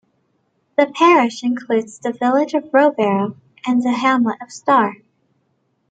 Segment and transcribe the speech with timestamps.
[0.79, 3.35] The parish includes the village of Rowberrow
[3.67, 4.95] and the hamlet of Star.